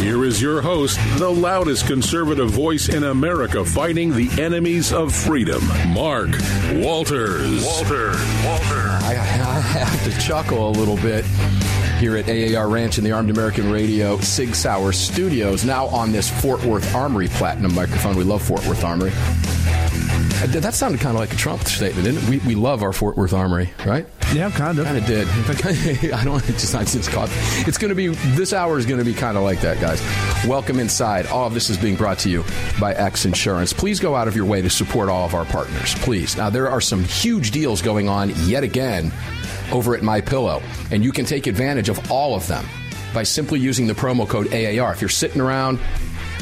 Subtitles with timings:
[0.00, 5.62] Here is your host, the loudest conservative voice in America fighting the enemies of freedom,
[5.88, 6.30] Mark
[6.74, 7.64] Walters.
[7.64, 8.08] Walter,
[8.44, 8.88] Walter.
[9.04, 11.24] I, I have to chuckle a little bit
[12.00, 16.28] here at AAR Ranch in the Armed American Radio Sig Sauer Studios, now on this
[16.28, 18.16] Fort Worth Armory Platinum microphone.
[18.16, 19.12] We love Fort Worth Armory.
[20.42, 22.28] Uh, That sounded kind of like a Trump statement, didn't it?
[22.28, 24.06] We, we love our Fort Worth Armory, right?
[24.34, 24.84] Yeah, kind of.
[24.86, 25.28] Kind of did.
[25.28, 25.64] In fact,
[26.14, 26.42] I don't.
[26.48, 27.28] It just I just caught.
[27.66, 30.00] It's going to be this hour is going to be kind of like that, guys.
[30.46, 31.26] Welcome inside.
[31.26, 32.44] All of this is being brought to you
[32.80, 33.72] by X Insurance.
[33.72, 35.94] Please go out of your way to support all of our partners.
[35.96, 36.36] Please.
[36.36, 39.12] Now there are some huge deals going on yet again
[39.70, 42.64] over at My Pillow, and you can take advantage of all of them
[43.14, 44.92] by simply using the promo code AAR.
[44.92, 45.78] If you're sitting around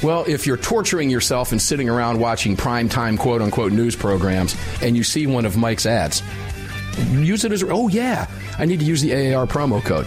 [0.03, 4.97] well, if you're torturing yourself and sitting around watching primetime quote unquote news programs and
[4.97, 6.23] you see one of Mike's ads,
[7.11, 8.27] use it as, oh yeah,
[8.59, 10.07] I need to use the AAR promo code.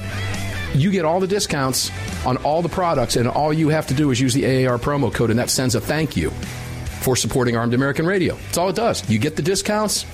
[0.75, 1.91] You get all the discounts
[2.25, 5.13] on all the products, and all you have to do is use the AAR promo
[5.13, 6.31] code, and that sends a thank you
[7.01, 8.35] for supporting Armed American Radio.
[8.35, 9.07] That's all it does.
[9.07, 10.05] You get the discounts,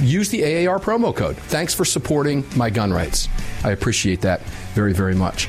[0.00, 1.36] use the AAR promo code.
[1.36, 3.28] Thanks for supporting my gun rights.
[3.62, 4.40] I appreciate that
[4.74, 5.48] very, very much.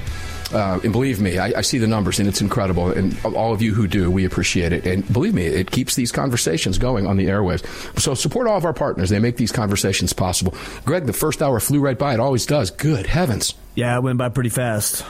[0.54, 2.90] Uh, and believe me, I, I see the numbers, and it's incredible.
[2.90, 4.86] And all of you who do, we appreciate it.
[4.86, 7.66] And believe me, it keeps these conversations going on the airwaves.
[8.00, 9.10] So support all of our partners.
[9.10, 10.56] They make these conversations possible.
[10.86, 12.14] Greg, the first hour flew right by.
[12.14, 12.72] It always does.
[12.72, 13.56] Good heavens.
[13.76, 15.06] Yeah, it went by pretty fast.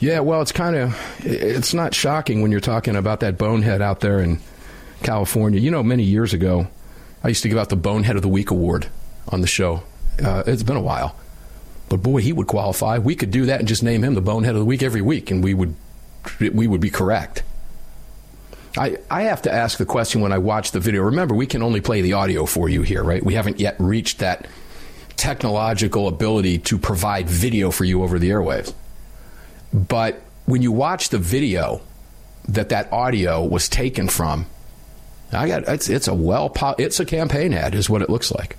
[0.00, 4.00] Yeah, well, it's kind of it's not shocking when you're talking about that bonehead out
[4.00, 4.40] there in
[5.02, 5.60] California.
[5.60, 6.68] You know, many years ago,
[7.22, 8.88] I used to give out the Bonehead of the Week award
[9.28, 9.82] on the show.
[10.22, 11.14] Uh, it's been a while,
[11.90, 12.98] but boy, he would qualify.
[12.98, 15.30] We could do that and just name him the Bonehead of the Week every week,
[15.30, 15.74] and we would
[16.40, 17.42] we would be correct.
[18.78, 21.02] I, I have to ask the question when I watch the video.
[21.02, 23.24] Remember, we can only play the audio for you here, right?
[23.24, 24.46] We haven't yet reached that
[25.16, 28.72] technological ability to provide video for you over the airwaves.
[29.72, 31.80] But when you watch the video
[32.48, 34.46] that that audio was taken from,
[35.32, 38.56] I got it's it's a well it's a campaign ad is what it looks like,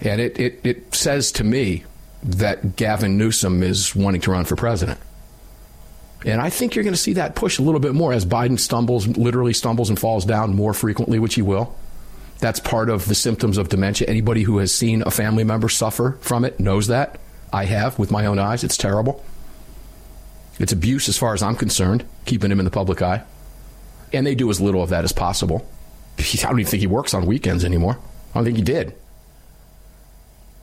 [0.00, 1.84] and it it, it says to me
[2.22, 5.00] that Gavin Newsom is wanting to run for president.
[6.24, 8.58] And I think you're going to see that push a little bit more as Biden
[8.58, 11.74] stumbles, literally stumbles and falls down more frequently, which he will.
[12.40, 14.08] That's part of the symptoms of dementia.
[14.08, 17.18] Anybody who has seen a family member suffer from it knows that.
[17.52, 18.64] I have with my own eyes.
[18.64, 19.24] It's terrible.
[20.58, 23.22] It's abuse as far as I'm concerned, keeping him in the public eye.
[24.12, 25.66] And they do as little of that as possible.
[26.18, 27.98] I don't even think he works on weekends anymore.
[28.32, 28.94] I don't think he did.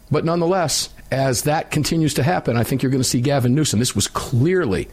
[0.09, 3.79] But nonetheless, as that continues to happen, I think you're going to see Gavin Newsom.
[3.79, 4.88] This was clearly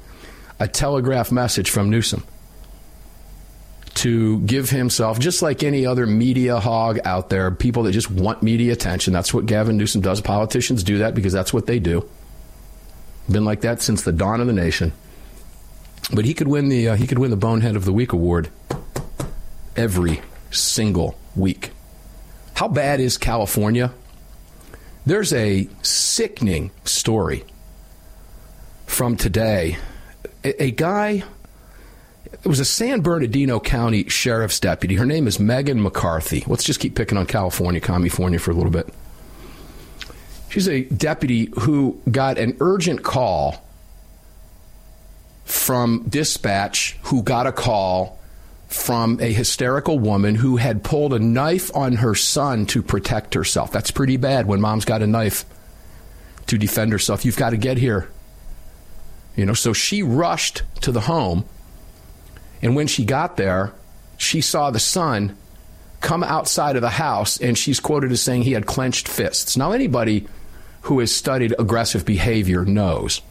[0.59, 2.25] a telegraph message from Newsom
[3.95, 8.43] to give himself, just like any other media hog out there, people that just want
[8.43, 9.13] media attention.
[9.13, 10.21] That's what Gavin Newsom does.
[10.21, 12.09] Politicians do that because that's what they do.
[13.31, 14.93] Been like that since the dawn of the nation.
[16.13, 18.51] But he could win the uh, he could win the Bonehead of the Week award
[19.75, 20.21] every
[20.51, 21.71] single week.
[22.55, 23.93] How bad is California?
[25.07, 27.45] There's a sickening story
[28.87, 29.77] from today.
[30.45, 31.25] A, a guy
[32.43, 34.97] it was a San Bernardino County Sheriff's deputy.
[34.97, 36.45] Her name is Megan McCarthy.
[36.47, 38.93] Let's just keep picking on California, California for a little bit.
[40.51, 43.65] She's a deputy who got an urgent call
[45.45, 48.19] from dispatch who got a call
[48.69, 53.71] from a hysterical woman who had pulled a knife on her son to protect herself.
[53.71, 55.45] That's pretty bad when mom's got a knife
[56.47, 57.25] to defend herself.
[57.25, 58.09] You've got to get here.
[59.37, 61.45] You know, so she rushed to the home,
[62.63, 63.73] and when she got there,
[64.17, 65.37] she saw the son
[66.01, 69.57] come outside of the house, and she's quoted as saying he had clenched fists.
[69.57, 70.29] Now, anybody
[70.83, 73.23] who has studied aggressive behavior knows.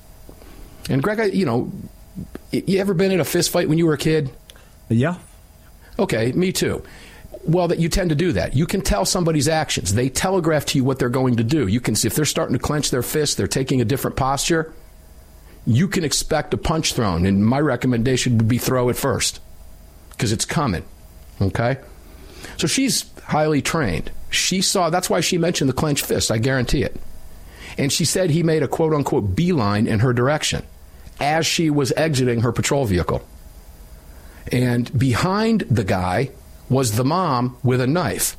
[0.90, 1.72] And Greg, you know,
[2.52, 4.32] you ever been in a fist fight when you were a kid?
[4.90, 5.18] Yeah.
[6.00, 6.84] Okay, me too.
[7.46, 8.56] Well, that you tend to do that.
[8.56, 9.94] You can tell somebody's actions.
[9.94, 11.68] They telegraph to you what they're going to do.
[11.68, 14.74] You can see if they're starting to clench their fist, they're taking a different posture.
[15.66, 19.40] You can expect a punch thrown, and my recommendation would be throw it first
[20.12, 20.84] because it's coming.
[21.42, 21.78] Okay?
[22.58, 24.12] So she's highly trained.
[24.30, 27.00] She saw, that's why she mentioned the clenched fist, I guarantee it.
[27.78, 30.64] And she said he made a quote unquote beeline in her direction
[31.20, 33.22] as she was exiting her patrol vehicle.
[34.52, 36.32] And behind the guy
[36.70, 38.38] was the mom with a knife.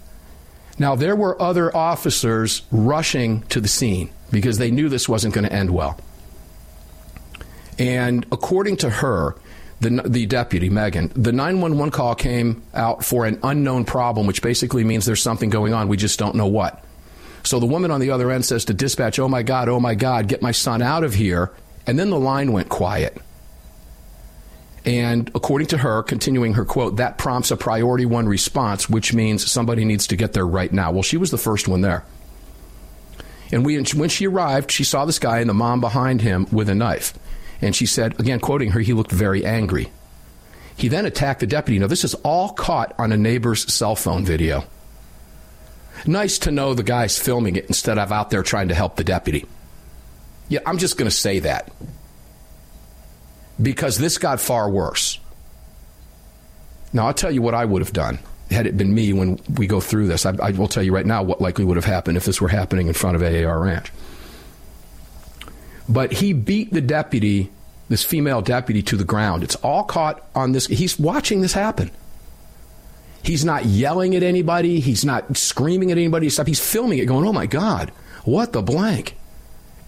[0.78, 5.46] Now, there were other officers rushing to the scene because they knew this wasn't going
[5.46, 5.98] to end well.
[7.78, 9.36] And according to her,
[9.80, 14.84] the, the deputy, Megan, the 911 call came out for an unknown problem, which basically
[14.84, 15.88] means there's something going on.
[15.88, 16.84] We just don't know what.
[17.44, 19.94] So the woman on the other end says to dispatch, Oh my God, oh my
[19.94, 21.52] God, get my son out of here.
[21.86, 23.18] And then the line went quiet.
[24.84, 29.50] And according to her, continuing her quote, that prompts a priority one response, which means
[29.50, 30.92] somebody needs to get there right now.
[30.92, 32.04] Well, she was the first one there.
[33.50, 36.69] And we, when she arrived, she saw this guy and the mom behind him with
[36.69, 37.14] a knife.
[37.62, 39.90] And she said, again, quoting her, he looked very angry.
[40.76, 41.78] He then attacked the deputy.
[41.78, 44.64] Now, this is all caught on a neighbor's cell phone video.
[46.04, 49.04] Nice to know the guy's filming it instead of out there trying to help the
[49.04, 49.46] deputy.
[50.48, 51.72] Yeah, I'm just going to say that
[53.60, 55.18] because this got far worse.
[56.92, 58.18] Now, I'll tell you what I would have done
[58.50, 60.26] had it been me when we go through this.
[60.26, 62.48] I, I, will tell you right now what likely would have happened if this were
[62.48, 63.90] happening in front of AAR Ranch.
[65.88, 67.50] But he beat the deputy,
[67.88, 69.42] this female deputy, to the ground.
[69.42, 70.66] It's all caught on this.
[70.66, 71.90] He's watching this happen.
[73.22, 74.80] He's not yelling at anybody.
[74.80, 76.28] He's not screaming at anybody.
[76.28, 77.90] He's filming it, going, oh my God,
[78.24, 79.16] what the blank?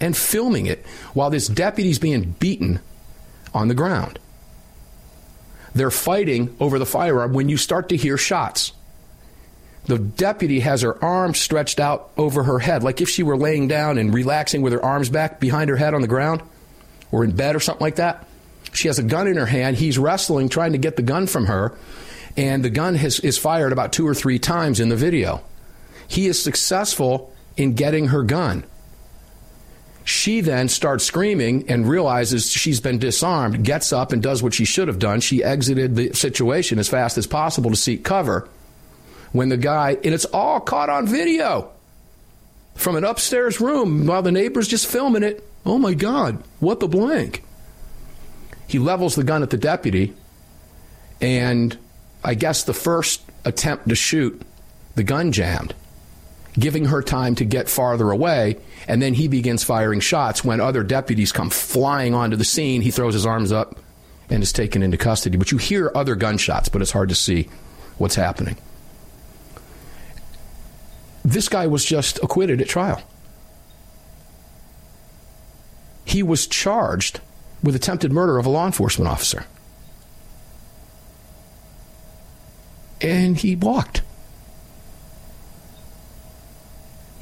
[0.01, 0.85] And filming it
[1.15, 2.81] while this deputy's being beaten
[3.55, 4.19] on the ground.
[5.75, 8.73] They're fighting over the firearm when you start to hear shots.
[9.85, 13.69] The deputy has her arms stretched out over her head, like if she were laying
[13.69, 16.43] down and relaxing with her arms back behind her head on the ground
[17.13, 18.27] or in bed or something like that.
[18.73, 19.77] She has a gun in her hand.
[19.77, 21.77] He's wrestling, trying to get the gun from her,
[22.37, 25.43] and the gun has, is fired about two or three times in the video.
[26.09, 28.65] He is successful in getting her gun.
[30.07, 34.65] She then starts screaming and realizes she's been disarmed, gets up and does what she
[34.65, 35.21] should have done.
[35.21, 38.49] She exited the situation as fast as possible to seek cover.
[39.33, 41.73] When the guy, and it's all caught on video
[42.77, 45.45] from an upstairs room while the neighbor's just filming it.
[45.67, 47.43] Oh my God, what the blank?
[48.69, 50.15] He levels the gun at the deputy,
[51.21, 51.77] and
[52.23, 54.41] I guess the first attempt to shoot,
[54.95, 55.75] the gun jammed
[56.59, 58.57] giving her time to get farther away.
[58.89, 60.45] And then he begins firing shots.
[60.45, 63.79] When other deputies come flying onto the scene, he throws his arms up
[64.31, 65.37] and is taken into custody.
[65.37, 67.49] But you hear other gunshots, but it's hard to see
[67.99, 68.57] what's happening.
[71.25, 73.03] This guy was just acquitted at trial.
[76.05, 77.21] He was charged
[77.63, 79.45] with attempted murder of a law enforcement officer.
[83.01, 84.03] And he walked.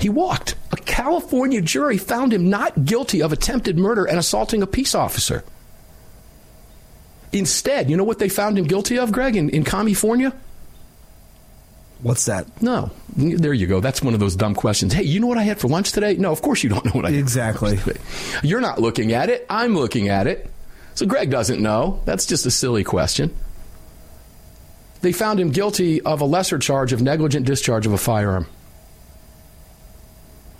[0.04, 0.54] He walked.
[0.70, 5.42] A California jury found him not guilty of attempted murder and assaulting a peace officer.
[7.32, 10.34] Instead, you know what they found him guilty of, Greg, in, in California?
[12.02, 12.60] What's that?
[12.60, 12.90] No.
[13.16, 13.80] There you go.
[13.80, 14.92] That's one of those dumb questions.
[14.92, 16.16] Hey, you know what I had for lunch today?
[16.16, 17.78] No, of course you don't know what I exactly.
[18.42, 19.46] You're not looking at it.
[19.48, 20.50] I'm looking at it.
[20.96, 22.02] So Greg doesn't know.
[22.04, 23.34] That's just a silly question.
[25.00, 28.46] They found him guilty of a lesser charge of negligent discharge of a firearm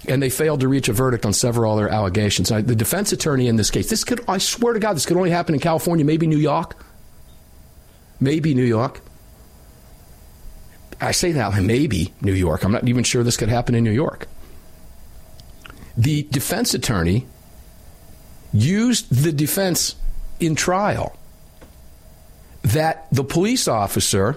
[0.08, 2.48] and they failed to reach a verdict on several other allegations.
[2.48, 5.30] The defense attorney in this case, this could, I swear to God, this could only
[5.30, 6.76] happen in California, maybe New York.
[8.20, 9.00] Maybe New York.
[11.00, 12.64] I say that maybe New York.
[12.64, 14.28] I'm not even sure this could happen in New York.
[15.96, 17.26] The defense attorney
[18.52, 19.96] used the defense
[20.40, 21.16] in trial
[22.62, 24.36] that the police officer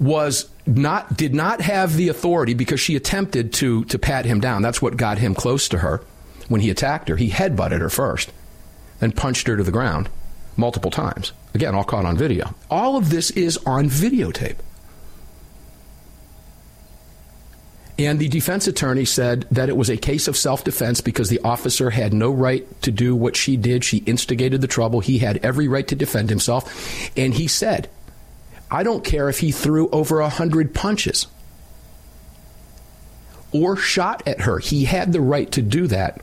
[0.00, 4.62] was not did not have the authority because she attempted to to pat him down.
[4.62, 6.02] That's what got him close to her
[6.48, 7.16] when he attacked her.
[7.16, 8.32] He headbutted her first,
[9.00, 10.08] then punched her to the ground
[10.56, 11.32] multiple times.
[11.54, 12.54] Again, all caught on video.
[12.70, 14.56] All of this is on videotape.
[17.98, 21.40] And the defense attorney said that it was a case of self defense because the
[21.40, 23.84] officer had no right to do what she did.
[23.84, 25.00] She instigated the trouble.
[25.00, 27.10] He had every right to defend himself.
[27.16, 27.88] And he said
[28.72, 31.26] I don't care if he threw over a hundred punches
[33.52, 34.60] or shot at her.
[34.60, 36.22] He had the right to do that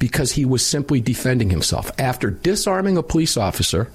[0.00, 1.92] because he was simply defending himself.
[2.00, 3.92] After disarming a police officer,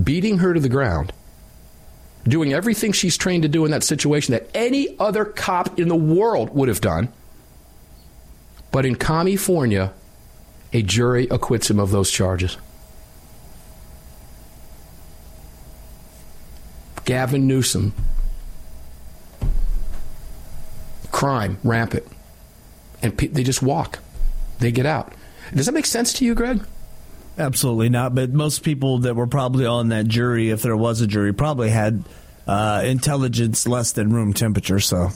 [0.00, 1.12] beating her to the ground,
[2.22, 5.96] doing everything she's trained to do in that situation that any other cop in the
[5.96, 7.08] world would have done.
[8.70, 9.92] But in California,
[10.72, 12.58] a jury acquits him of those charges.
[17.08, 17.94] Gavin Newsom.
[21.10, 22.04] Crime rampant.
[23.00, 24.00] And pe- they just walk.
[24.58, 25.14] They get out.
[25.54, 26.60] Does that make sense to you, Greg?
[27.38, 28.14] Absolutely not.
[28.14, 31.70] But most people that were probably on that jury, if there was a jury, probably
[31.70, 32.04] had
[32.46, 34.78] uh, intelligence less than room temperature.
[34.78, 35.08] So.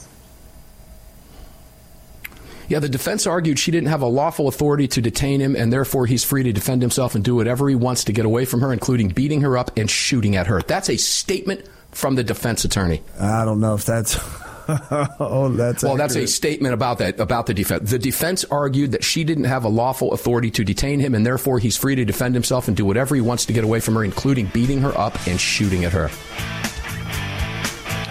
[2.69, 6.07] Yeah, the defense argued she didn't have a lawful authority to detain him, and therefore
[6.07, 8.73] he's free to defend himself and do whatever he wants to get away from her,
[8.73, 10.63] including beating her up and shooting at her.
[10.63, 13.03] That's a statement from the defense attorney.
[13.21, 14.19] I don't know if that's.
[14.69, 15.93] oh, that's well.
[15.93, 15.99] Accurate.
[15.99, 17.91] That's a statement about that about the defense.
[17.91, 21.59] The defense argued that she didn't have a lawful authority to detain him, and therefore
[21.59, 24.05] he's free to defend himself and do whatever he wants to get away from her,
[24.05, 26.11] including beating her up and shooting at her.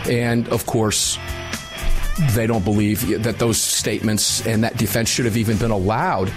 [0.09, 1.17] And of course,
[2.31, 6.31] they don't believe that those statements and that defense should have even been allowed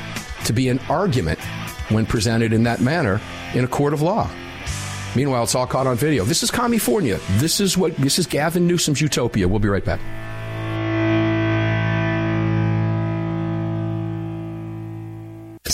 [0.44, 1.38] to be an argument
[1.88, 3.20] when presented in that manner
[3.54, 4.30] in a court of law.
[5.16, 6.24] Meanwhile, it's all caught on video.
[6.24, 7.20] This is California.
[7.32, 9.46] This is what this is Gavin Newsom's utopia.
[9.46, 10.00] We'll be right back.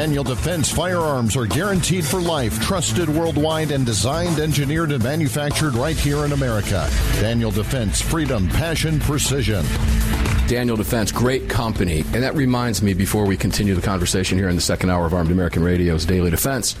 [0.00, 5.94] Daniel Defense firearms are guaranteed for life, trusted worldwide, and designed, engineered, and manufactured right
[5.94, 6.88] here in America.
[7.20, 9.62] Daniel Defense, freedom, passion, precision.
[10.48, 12.00] Daniel Defense, great company.
[12.14, 15.12] And that reminds me, before we continue the conversation here in the second hour of
[15.12, 16.76] Armed American Radio's Daily Defense,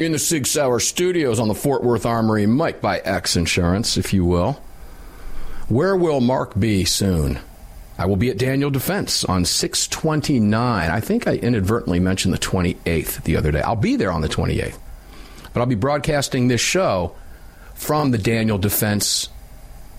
[0.00, 4.14] in the Sig Sauer studios on the Fort Worth Armory, mic by X Insurance, if
[4.14, 4.62] you will.
[5.68, 7.38] Where will Mark be soon?
[7.98, 10.90] I will be at Daniel Defense on 629.
[10.90, 13.62] I think I inadvertently mentioned the 28th the other day.
[13.62, 14.78] I'll be there on the 28th.
[15.52, 17.16] But I'll be broadcasting this show
[17.74, 19.30] from the Daniel Defense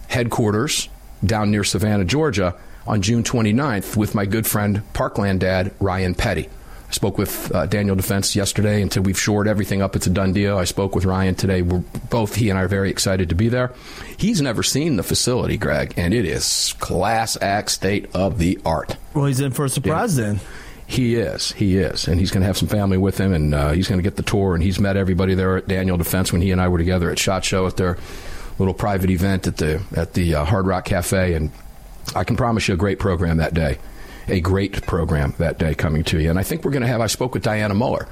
[0.07, 0.89] headquarters
[1.25, 6.49] down near Savannah, Georgia on June 29th with my good friend Parkland dad Ryan Petty.
[6.87, 9.95] I spoke with uh, Daniel Defense yesterday until we've shored everything up.
[9.95, 10.57] It's a done deal.
[10.57, 11.61] I spoke with Ryan today.
[11.61, 13.73] We're both he and I are very excited to be there.
[14.15, 18.95] He's never seen the facility, Greg, and it is class act state of the art.
[19.13, 20.25] Well, he's in for a surprise yeah.
[20.25, 20.39] then.
[20.85, 21.51] He is.
[21.51, 22.07] He is.
[22.07, 24.15] And he's going to have some family with him, and uh, he's going to get
[24.15, 24.55] the tour.
[24.55, 27.19] And he's met everybody there at Daniel Defense when he and I were together at
[27.19, 27.97] SHOT Show at their
[28.59, 31.33] little private event at the at the uh, Hard Rock Cafe.
[31.33, 31.51] And
[32.15, 33.77] I can promise you a great program that day
[34.27, 36.29] a great program that day coming to you.
[36.29, 38.07] And I think we're going to have, I spoke with Dianna Muller.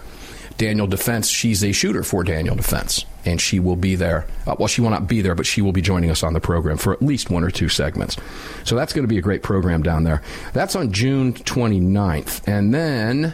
[0.58, 4.26] Daniel Defense, she's a shooter for Daniel Defense, and she will be there.
[4.48, 6.40] Uh, well, she will not be there, but she will be joining us on the
[6.40, 8.16] program for at least one or two segments.
[8.64, 10.22] So that's going to be a great program down there.
[10.54, 12.48] That's on June 29th.
[12.48, 13.34] And then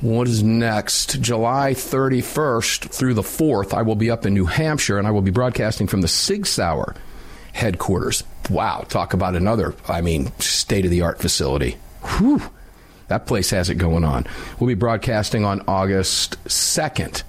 [0.00, 1.20] what is next?
[1.20, 5.22] July 31st through the 4th, I will be up in New Hampshire, and I will
[5.22, 6.94] be broadcasting from the Sig Sauer
[7.52, 8.24] headquarters.
[8.50, 11.76] Wow, talk about another, I mean, state of the art facility.
[12.18, 12.42] Whew,
[13.08, 14.26] that place has it going on.
[14.58, 17.22] We'll be broadcasting on August 2nd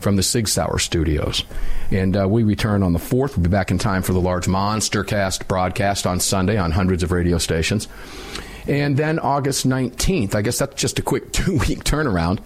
[0.00, 1.44] from the Sig Sauer studios.
[1.90, 3.36] And uh, we return on the 4th.
[3.36, 7.02] We'll be back in time for the large Monster Cast broadcast on Sunday on hundreds
[7.02, 7.88] of radio stations.
[8.66, 12.40] And then August 19th, I guess that's just a quick two week turnaround.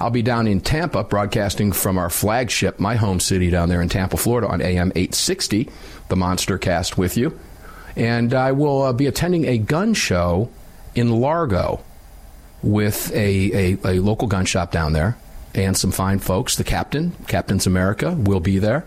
[0.00, 3.88] I'll be down in Tampa broadcasting from our flagship, my home city down there in
[3.88, 5.68] Tampa, Florida on AM 860,
[6.08, 7.38] the Monster Cast with you.
[7.98, 10.50] And I will uh, be attending a gun show
[10.94, 11.82] in Largo
[12.62, 15.16] with a, a, a local gun shop down there
[15.54, 16.56] and some fine folks.
[16.56, 18.84] The captain, Captain's America, will be there.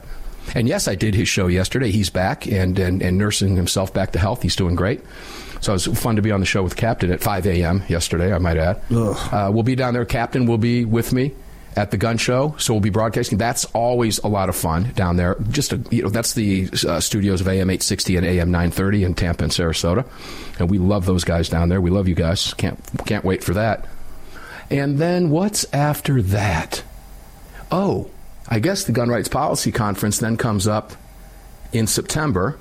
[0.55, 1.91] And yes, I did his show yesterday.
[1.91, 4.41] He's back and, and, and nursing himself back to health.
[4.41, 5.01] He's doing great.
[5.61, 7.83] So it was fun to be on the show with Captain at 5 a.m.
[7.87, 8.81] yesterday, I might add.
[9.31, 10.05] Uh, we'll be down there.
[10.05, 11.33] Captain will be with me
[11.75, 13.37] at the gun show, so we'll be broadcasting.
[13.37, 15.35] That's always a lot of fun down there.
[15.49, 19.13] Just a, you know, that's the uh, studios of AM 860 and AM 930 in
[19.13, 20.05] Tampa and Sarasota,
[20.59, 21.79] and we love those guys down there.
[21.79, 22.53] We love you guys.
[22.55, 23.85] Can't can't wait for that.
[24.69, 26.83] And then what's after that?
[27.71, 28.09] Oh,
[28.47, 30.93] I guess the Gun Rights Policy Conference then comes up
[31.71, 32.59] in September,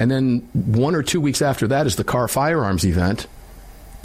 [0.00, 3.28] and then one or two weeks after that is the Kahr Firearms event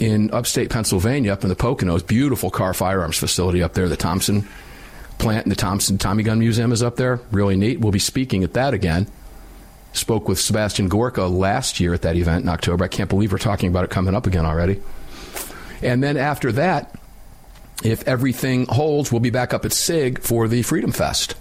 [0.04, 2.06] in upstate Pennsylvania, up in the Poconos.
[2.06, 3.88] Beautiful Kahr firearms facility up there.
[3.88, 4.46] The Thompson
[5.18, 7.20] plant and the Thompson Tommy Gun Museum is up there.
[7.30, 7.80] Really neat.
[7.80, 9.06] We'll be speaking at that again.
[9.94, 12.84] Spoke with Sebastian Gorka last year at that event in October.
[12.84, 14.82] I can't believe we're talking about it coming up again already.
[15.82, 16.98] And then after that,
[17.82, 21.36] if everything holds, we'll be back up at SIG for the Freedom Fest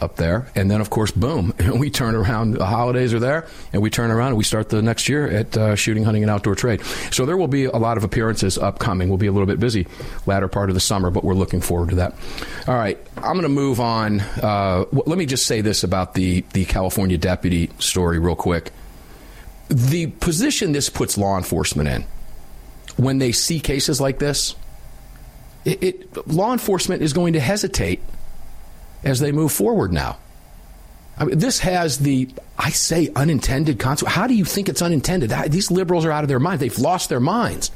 [0.00, 0.46] up there.
[0.54, 2.52] And then, of course, boom, we turn around.
[2.52, 5.56] The holidays are there, and we turn around and we start the next year at
[5.56, 6.84] uh, shooting, hunting, and outdoor trade.
[7.10, 9.08] So there will be a lot of appearances upcoming.
[9.08, 9.86] We'll be a little bit busy
[10.26, 12.14] latter part of the summer, but we're looking forward to that.
[12.66, 14.20] All right, I'm going to move on.
[14.20, 18.72] Uh, let me just say this about the the California deputy story, real quick.
[19.68, 22.06] The position this puts law enforcement in
[22.96, 24.54] when they see cases like this,
[25.64, 28.02] it, it law enforcement is going to hesitate
[29.06, 30.18] as they move forward now.
[31.16, 34.14] I mean, this has the, I say, unintended consequence.
[34.14, 35.30] How do you think it's unintended?
[35.50, 36.60] These liberals are out of their mind.
[36.60, 37.70] They've lost their minds.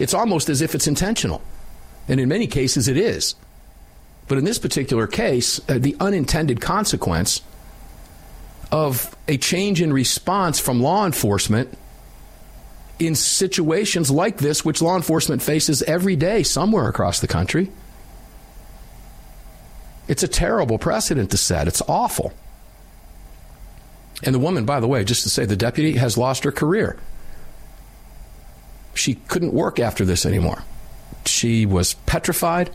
[0.00, 1.42] It's almost as if it's intentional.
[2.08, 3.36] And in many cases, it is.
[4.26, 7.42] But in this particular case, uh, the unintended consequence
[8.72, 11.78] of a change in response from law enforcement
[12.98, 17.70] in situations like this, which law enforcement faces every day somewhere across the country
[20.08, 21.68] It's a terrible precedent to set.
[21.68, 22.32] It's awful.
[24.22, 26.96] And the woman, by the way, just to say, the deputy has lost her career.
[28.94, 30.64] She couldn't work after this anymore.
[31.24, 32.70] She was petrified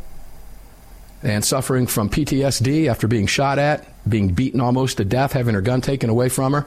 [1.24, 5.62] and suffering from PTSD after being shot at, being beaten almost to death, having her
[5.62, 6.66] gun taken away from her.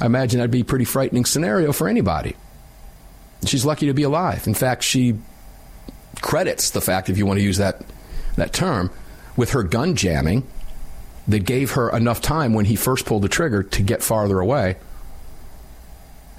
[0.00, 2.36] I imagine that'd be a pretty frightening scenario for anybody.
[3.44, 4.46] She's lucky to be alive.
[4.46, 5.18] In fact, she
[6.20, 7.82] credits the fact, if you want to use that,
[8.36, 8.90] that term,
[9.36, 10.46] with her gun jamming
[11.28, 14.76] that gave her enough time when he first pulled the trigger to get farther away.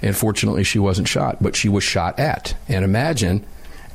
[0.00, 2.54] And fortunately, she wasn't shot, but she was shot at.
[2.68, 3.44] And imagine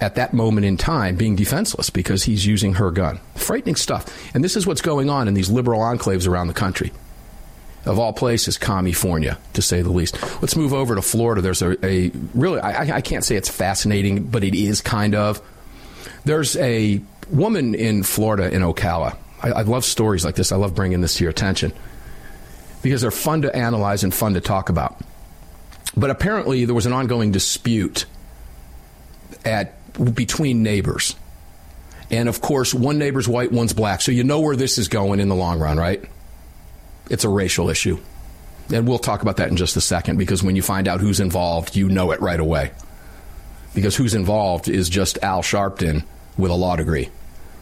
[0.02, 3.20] at that moment in time being defenseless because he's using her gun.
[3.36, 4.06] Frightening stuff.
[4.36, 6.92] And this is what's going on in these liberal enclaves around the country.
[7.86, 10.22] Of all places, California, to say the least.
[10.42, 11.42] Let's move over to Florida.
[11.42, 15.42] There's a, a really, I, I can't say it's fascinating, but it is kind of.
[16.24, 19.18] There's a woman in Florida, in Ocala.
[19.42, 20.52] I, I love stories like this.
[20.52, 21.74] I love bringing this to your attention
[22.82, 25.00] because they're fun to analyze and fun to talk about.
[25.96, 28.06] But apparently, there was an ongoing dispute
[29.46, 29.76] at
[30.16, 31.16] between neighbors.
[32.10, 34.02] And of course, one neighbor's white, one's black.
[34.02, 36.04] So you know where this is going in the long run, right?
[37.10, 38.00] It's a racial issue.
[38.72, 41.20] And we'll talk about that in just a second because when you find out who's
[41.20, 42.72] involved, you know it right away.
[43.76, 46.06] Because who's involved is just Al Sharpton
[46.38, 47.10] with a law degree.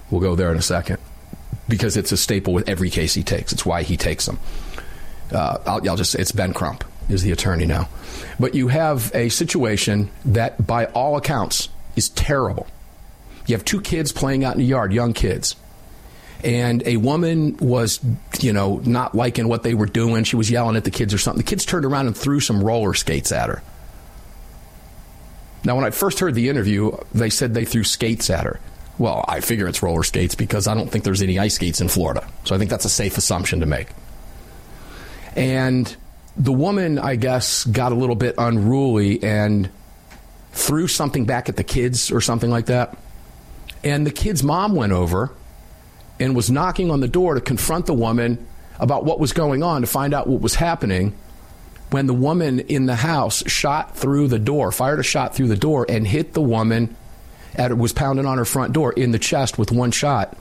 [0.09, 0.97] We'll go there in a second.
[1.69, 3.53] Because it's a staple with every case he takes.
[3.53, 4.39] It's why he takes them.
[5.31, 7.87] Uh, I'll, I'll just say it's Ben Crump is the attorney now.
[8.39, 12.67] But you have a situation that, by all accounts, is terrible.
[13.47, 15.55] You have two kids playing out in the yard, young kids.
[16.43, 17.99] And a woman was,
[18.39, 20.23] you know, not liking what they were doing.
[20.23, 21.43] She was yelling at the kids or something.
[21.43, 23.61] The kids turned around and threw some roller skates at her.
[25.63, 28.59] Now, when I first heard the interview, they said they threw skates at her.
[28.97, 31.87] Well, I figure it's roller skates because I don't think there's any ice skates in
[31.87, 32.27] Florida.
[32.45, 33.87] So I think that's a safe assumption to make.
[35.35, 35.95] And
[36.35, 39.69] the woman, I guess, got a little bit unruly and
[40.51, 42.97] threw something back at the kids or something like that.
[43.83, 45.31] And the kid's mom went over
[46.19, 48.45] and was knocking on the door to confront the woman
[48.79, 51.15] about what was going on to find out what was happening
[51.91, 55.57] when the woman in the house shot through the door, fired a shot through the
[55.57, 56.95] door, and hit the woman
[57.55, 60.37] at was pounding on her front door in the chest with one shot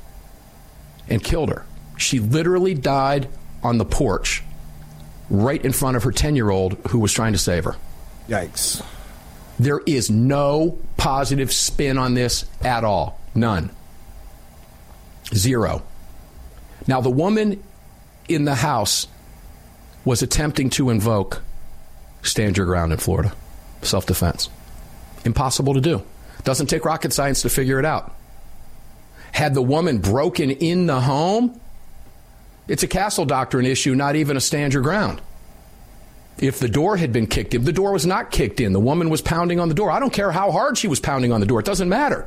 [1.08, 1.66] and killed her.
[1.98, 3.28] She literally died
[3.62, 4.42] on the porch
[5.28, 7.76] right in front of her 10 year old who was trying to save her.
[8.28, 8.84] Yikes.
[9.58, 13.20] There is no positive spin on this at all.
[13.34, 13.70] None.
[15.34, 15.82] Zero.
[16.86, 17.62] Now, the woman
[18.28, 19.06] in the house
[20.04, 21.42] was attempting to invoke
[22.22, 23.34] stand your ground in Florida,
[23.82, 24.48] self defense.
[25.24, 26.02] Impossible to do.
[26.44, 28.14] Doesn't take rocket science to figure it out.
[29.32, 31.60] Had the woman broken in the home,
[32.66, 35.20] it's a castle doctrine issue, not even a stand your ground
[36.40, 37.64] if the door had been kicked in.
[37.64, 38.72] The door was not kicked in.
[38.72, 39.90] The woman was pounding on the door.
[39.90, 41.60] I don't care how hard she was pounding on the door.
[41.60, 42.26] It doesn't matter.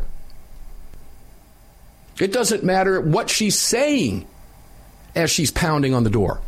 [2.19, 4.27] It doesn't matter what she's saying
[5.15, 6.41] as she's pounding on the door.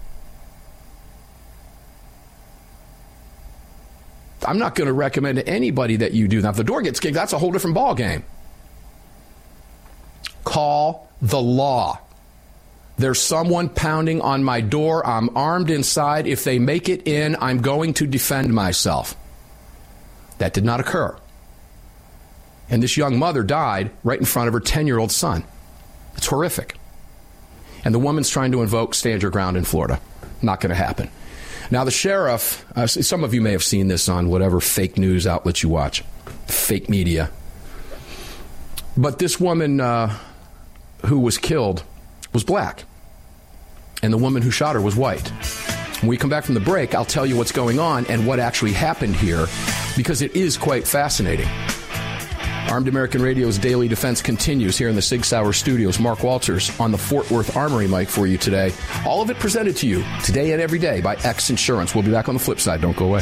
[4.47, 6.49] I'm not going to recommend to anybody that you do that.
[6.49, 8.23] If the door gets kicked, that's a whole different ball game.
[10.43, 11.99] Call the law.
[12.97, 15.05] There's someone pounding on my door.
[15.05, 16.27] I'm armed inside.
[16.27, 19.15] If they make it in, I'm going to defend myself.
[20.37, 21.17] That did not occur.
[22.69, 25.43] And this young mother died right in front of her 10 year old son.
[26.15, 26.77] It's horrific.
[27.83, 29.99] And the woman's trying to invoke stand your ground in Florida.
[30.41, 31.09] Not going to happen.
[31.71, 35.25] Now, the sheriff, uh, some of you may have seen this on whatever fake news
[35.25, 36.03] outlets you watch,
[36.47, 37.31] fake media.
[38.97, 40.17] But this woman uh,
[41.05, 41.83] who was killed
[42.33, 42.83] was black,
[44.03, 45.27] and the woman who shot her was white.
[46.01, 48.39] When we come back from the break, I'll tell you what's going on and what
[48.39, 49.47] actually happened here
[49.95, 51.47] because it is quite fascinating.
[52.69, 55.99] Armed American Radio's Daily Defense continues here in the Sig Sauer studios.
[55.99, 58.71] Mark Walters on the Fort Worth Armory mic for you today.
[59.05, 61.93] All of it presented to you today and every day by X Insurance.
[61.93, 62.81] We'll be back on the flip side.
[62.81, 63.21] Don't go away.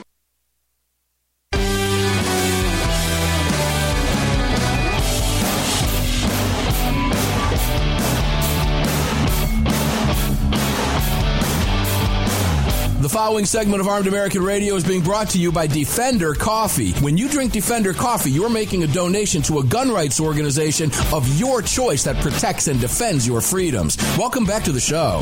[13.21, 16.91] following segment of Armed American Radio is being brought to you by Defender Coffee.
[16.93, 21.27] When you drink Defender Coffee, you're making a donation to a gun rights organization of
[21.37, 23.95] your choice that protects and defends your freedoms.
[24.17, 25.19] Welcome back to the show.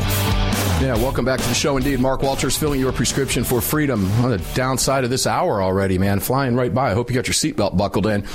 [0.80, 2.00] Yeah, welcome back to the show indeed.
[2.00, 6.20] Mark Walters filling your prescription for freedom on the downside of this hour already, man.
[6.20, 6.92] Flying right by.
[6.92, 8.26] I hope you got your seatbelt buckled in.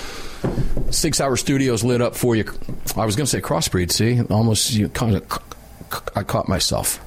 [0.92, 2.46] Sig Sauer studios lit up for you.
[2.96, 4.22] I was going to say crossbreed, see?
[4.32, 5.42] Almost you kind of
[6.16, 7.02] I caught myself.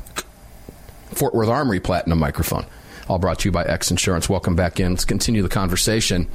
[1.19, 2.65] Fort Worth Armory Platinum microphone.
[3.09, 4.29] All brought to you by X Insurance.
[4.29, 4.93] Welcome back in.
[4.93, 6.29] Let's continue the conversation.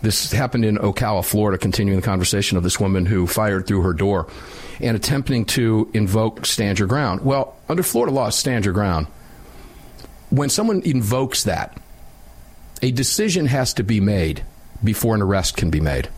[0.00, 3.92] This happened in Ocala, Florida, continuing the conversation of this woman who fired through her
[3.92, 4.28] door
[4.80, 7.22] and attempting to invoke stand your ground.
[7.24, 9.08] Well, under Florida law, stand your ground.
[10.30, 11.76] When someone invokes that,
[12.82, 14.44] a decision has to be made
[14.84, 16.08] before an arrest can be made.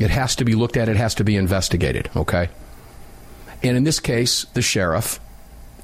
[0.00, 2.48] It has to be looked at, it has to be investigated, okay?
[3.62, 5.20] And in this case, the sheriff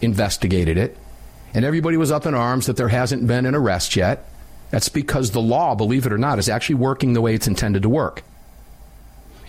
[0.00, 0.96] investigated it,
[1.54, 4.28] and everybody was up in arms that there hasn't been an arrest yet.
[4.70, 7.82] That's because the law, believe it or not, is actually working the way it's intended
[7.82, 8.22] to work.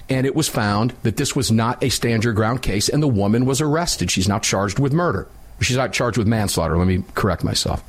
[0.07, 3.07] And it was found that this was not a stand your ground case, and the
[3.07, 4.11] woman was arrested.
[4.11, 5.27] She's now charged with murder.
[5.61, 6.77] She's not charged with manslaughter.
[6.77, 7.83] Let me correct myself.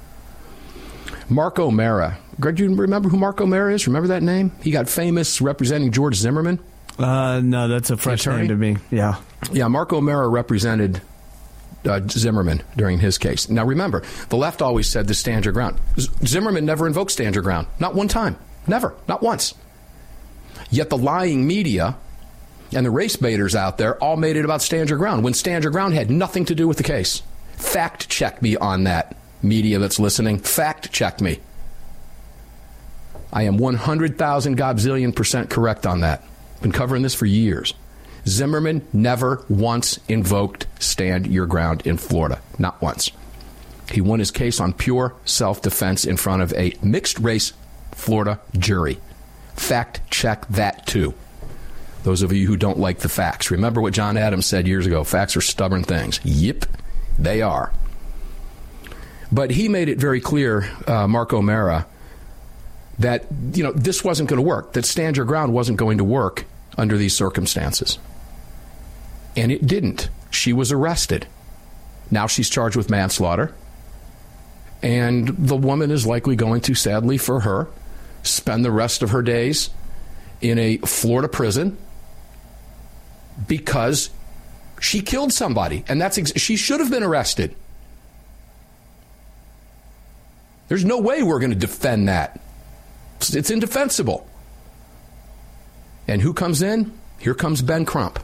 [1.28, 2.16] Mark O'Mara.
[2.40, 3.86] Greg, do you remember who Mark O'Mara is?
[3.86, 4.52] Remember that name?
[4.62, 6.58] He got famous representing George Zimmerman.
[6.98, 8.78] Uh, no, that's a fresh name to me.
[8.90, 9.16] Yeah.
[9.52, 11.02] Yeah, Mark O'Mara represented
[11.86, 13.48] uh, Zimmerman during his case.
[13.48, 15.78] Now remember, the left always said to stand your ground.
[15.98, 17.66] Z- Zimmerman never invoked stand your ground.
[17.78, 18.36] Not one time.
[18.66, 18.94] Never.
[19.08, 19.54] Not once.
[20.70, 21.96] Yet the lying media
[22.72, 25.64] and the race baiters out there all made it about stand your ground when stand
[25.64, 27.22] your ground had nothing to do with the case.
[27.52, 30.38] Fact check me on that, media that's listening.
[30.38, 31.38] Fact check me.
[33.32, 36.22] I am 100,000 gobzillion percent correct on that.
[36.62, 37.74] Been covering this for years.
[38.26, 42.40] Zimmerman never once invoked stand your ground in Florida.
[42.58, 43.10] Not once.
[43.90, 47.52] He won his case on pure self defense in front of a mixed race
[47.92, 48.98] Florida jury.
[49.54, 51.14] Fact check that too.
[52.02, 55.02] Those of you who don't like the facts, remember what John Adams said years ago
[55.02, 56.20] facts are stubborn things.
[56.24, 56.66] Yep,
[57.18, 57.72] they are.
[59.32, 61.86] But he made it very clear, uh, Mark O'Mara,
[62.98, 64.72] that you know this wasn't going to work.
[64.74, 66.44] That stand your ground wasn't going to work
[66.78, 67.98] under these circumstances,
[69.36, 70.08] and it didn't.
[70.30, 71.26] She was arrested.
[72.10, 73.54] Now she's charged with manslaughter,
[74.82, 77.68] and the woman is likely going to, sadly for her,
[78.22, 79.70] spend the rest of her days
[80.40, 81.76] in a Florida prison
[83.46, 84.10] because
[84.80, 87.54] she killed somebody, and that's ex- she should have been arrested.
[90.68, 92.40] There's no way we're going to defend that.
[93.20, 94.28] It's indefensible.
[96.08, 96.92] And who comes in?
[97.18, 98.18] Here comes Ben Crump.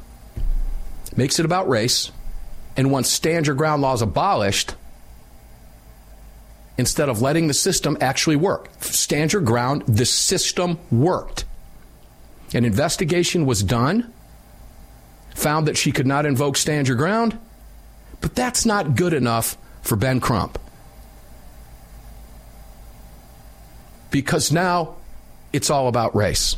[1.16, 2.10] Makes it about race,
[2.76, 4.74] and wants stand your ground laws abolished
[6.78, 8.70] instead of letting the system actually work.
[8.80, 11.44] Stand your ground, the system worked.
[12.54, 14.12] An investigation was done,
[15.34, 17.38] found that she could not invoke stand your ground,
[18.20, 20.58] but that's not good enough for Ben Crump.
[24.12, 24.94] because now
[25.52, 26.56] it's all about race.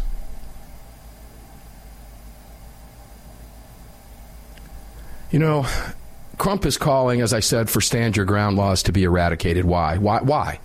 [5.34, 5.66] You know,
[6.38, 9.64] Crump is calling, as I said, for stand your ground laws to be eradicated.
[9.64, 9.98] Why?
[9.98, 10.20] Why?
[10.20, 10.60] Why?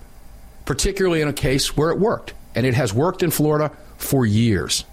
[0.66, 4.86] Particularly in a case where it worked, and it has worked in Florida for years.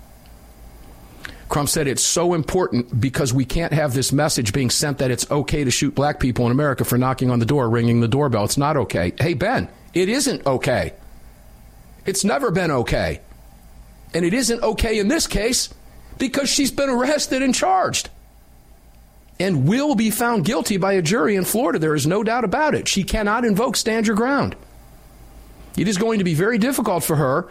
[1.50, 5.30] Crump said it's so important because we can't have this message being sent that it's
[5.30, 8.44] okay to shoot black people in America for knocking on the door, ringing the doorbell.
[8.44, 9.12] It's not okay.
[9.20, 10.94] Hey, Ben, it isn't okay.
[12.06, 13.20] It's never been okay.
[14.14, 15.68] And it isn't okay in this case
[16.16, 18.08] because she's been arrested and charged
[19.38, 21.78] and will be found guilty by a jury in Florida.
[21.78, 22.88] There is no doubt about it.
[22.88, 24.56] She cannot invoke stand your ground.
[25.76, 27.48] It is going to be very difficult for her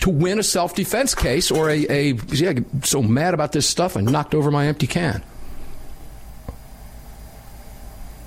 [0.00, 3.96] to win a self defense case or a, a yeah, so mad about this stuff
[3.96, 5.22] I knocked over my empty can.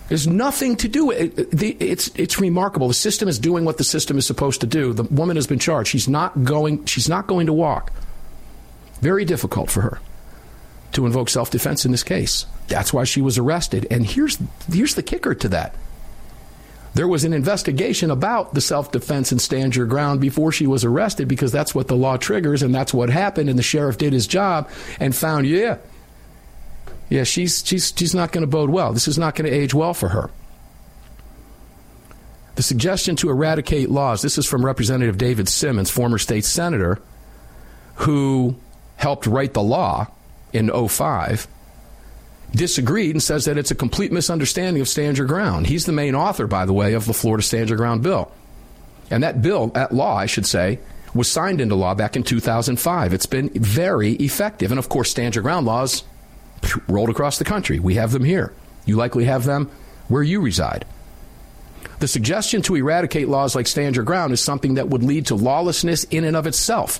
[0.09, 1.11] There's nothing to do.
[1.11, 2.87] it's it's remarkable.
[2.87, 4.93] The system is doing what the system is supposed to do.
[4.93, 5.89] The woman has been charged.
[5.89, 6.85] She's not going.
[6.85, 7.91] She's not going to walk.
[9.01, 9.99] Very difficult for her
[10.93, 12.45] to invoke self defense in this case.
[12.67, 13.87] That's why she was arrested.
[13.91, 14.37] And here's
[14.71, 15.75] here's the kicker to that.
[16.93, 20.83] There was an investigation about the self defense and stand your ground before she was
[20.83, 23.49] arrested because that's what the law triggers and that's what happened.
[23.49, 25.77] And the sheriff did his job and found, yeah,
[27.09, 28.93] yeah, she's, she's, she's not going to bode well.
[28.93, 30.29] This is not going to age well for her.
[32.55, 37.01] The suggestion to eradicate laws, this is from Representative David Simmons, former state senator,
[37.95, 38.55] who
[38.97, 40.07] helped write the law
[40.53, 41.47] in 05,
[42.51, 45.67] disagreed and says that it's a complete misunderstanding of stand your ground.
[45.67, 48.31] He's the main author, by the way, of the Florida Stand Your Ground bill.
[49.09, 50.79] And that bill, that law, I should say,
[51.13, 53.13] was signed into law back in 2005.
[53.13, 54.71] It's been very effective.
[54.71, 56.03] And of course, stand your ground laws
[56.87, 57.79] rolled across the country.
[57.79, 58.53] We have them here.
[58.85, 59.69] You likely have them
[60.07, 60.85] where you reside.
[61.99, 65.35] The suggestion to eradicate laws like Stand Your Ground is something that would lead to
[65.35, 66.99] lawlessness in and of itself.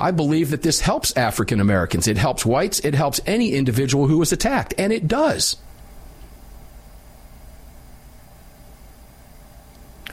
[0.00, 2.08] I believe that this helps African Americans.
[2.08, 2.80] It helps whites.
[2.80, 4.72] It helps any individual who is attacked.
[4.78, 5.56] And it does.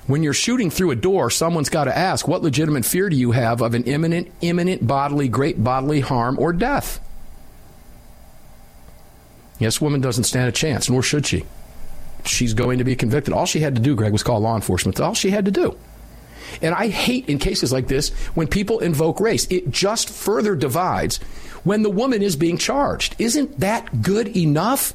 [0.07, 3.31] When you're shooting through a door, someone's got to ask, what legitimate fear do you
[3.31, 6.99] have of an imminent, imminent bodily, great bodily harm or death?
[9.59, 11.45] Yes, woman doesn't stand a chance, nor should she.
[12.25, 13.33] She's going to be convicted.
[13.33, 14.99] All she had to do, Greg, was call law enforcement.
[14.99, 15.77] All she had to do.
[16.61, 19.47] And I hate in cases like this when people invoke race.
[19.49, 21.17] It just further divides
[21.63, 23.15] when the woman is being charged.
[23.19, 24.93] Isn't that good enough?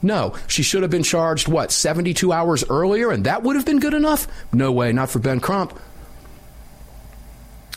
[0.00, 3.80] No, she should have been charged, what, 72 hours earlier, and that would have been
[3.80, 4.28] good enough?
[4.52, 5.78] No way, not for Ben Crump.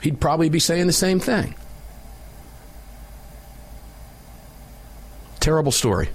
[0.01, 1.55] He'd probably be saying the same thing.
[5.39, 6.09] Terrible story.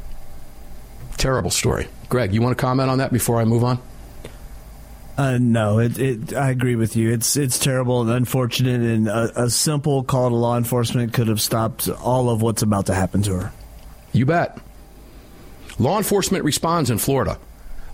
[1.17, 1.89] Terrible story.
[2.09, 3.81] Greg, you want to comment on that before I move on?
[5.17, 7.11] Uh, no, it, it, I agree with you.
[7.11, 11.41] It's it's terrible and unfortunate, and a, a, simple call to law enforcement could have
[11.41, 13.53] stopped all of what's about to happen to her.
[14.13, 14.59] You bet.
[15.79, 17.39] Law enforcement responds in Florida.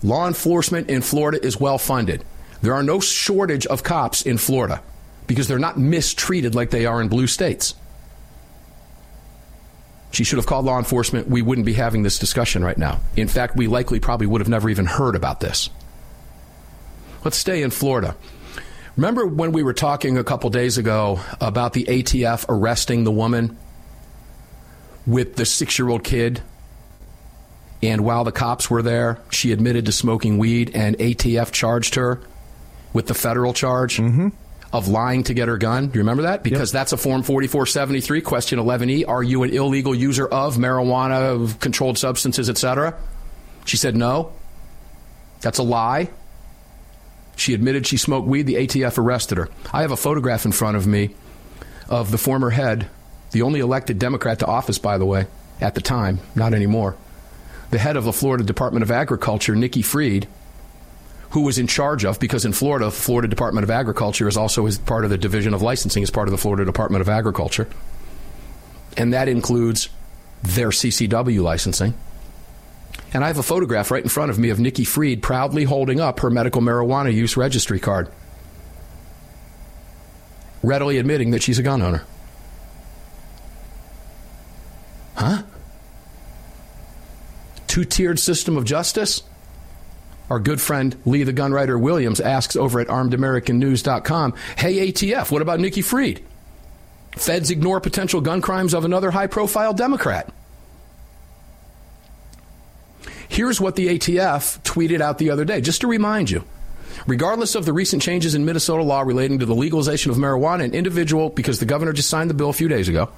[0.02, 2.24] Law enforcement in Florida is well funded.
[2.60, 4.82] There are no shortage of cops in Florida
[5.28, 7.74] because they're not mistreated like they are in blue states.
[10.10, 11.28] She should have called law enforcement.
[11.28, 13.00] We wouldn't be having this discussion right now.
[13.16, 15.70] In fact, we likely probably would have never even heard about this.
[17.24, 18.16] Let's stay in Florida.
[18.96, 23.56] Remember when we were talking a couple days ago about the ATF arresting the woman
[25.06, 26.42] with the six year old kid?
[27.82, 32.20] And while the cops were there, she admitted to smoking weed, and ATF charged her
[32.92, 33.96] with the federal charge.
[33.96, 34.28] Mm-hmm
[34.72, 35.88] of lying to get her gun.
[35.88, 36.42] Do you remember that?
[36.42, 36.80] Because yep.
[36.80, 39.06] that's a Form 4473, question 11E.
[39.06, 42.94] Are you an illegal user of marijuana, of controlled substances, etc.?
[43.66, 44.32] She said no.
[45.42, 46.08] That's a lie.
[47.36, 48.46] She admitted she smoked weed.
[48.46, 49.48] The ATF arrested her.
[49.72, 51.14] I have a photograph in front of me
[51.88, 52.88] of the former head,
[53.32, 55.26] the only elected Democrat to office, by the way,
[55.60, 56.96] at the time, not anymore.
[57.70, 60.28] The head of the Florida Department of Agriculture, Nikki Fried,
[61.30, 64.70] who was in charge of, because in Florida, the Florida Department of Agriculture is also
[64.84, 67.66] part of the Division of Licensing, is part of the Florida Department of Agriculture.
[68.98, 69.88] And that includes
[70.42, 71.94] their CCW licensing.
[73.14, 76.00] And I have a photograph right in front of me of Nikki Fried proudly holding
[76.00, 78.08] up her medical marijuana use registry card,
[80.62, 82.04] readily admitting that she's a gun owner.
[85.14, 85.42] Huh?
[87.66, 89.22] Two tiered system of justice?
[90.30, 95.60] Our good friend Lee the Gunwriter Williams asks over at armedamericannews.com Hey, ATF, what about
[95.60, 96.22] Nikki Fried?
[97.12, 100.32] Feds ignore potential gun crimes of another high profile Democrat.
[103.32, 106.44] Here's what the ATF tweeted out the other day, just to remind you.
[107.06, 110.74] Regardless of the recent changes in Minnesota law relating to the legalization of marijuana, an
[110.74, 113.08] individual, because the governor just signed the bill a few days ago,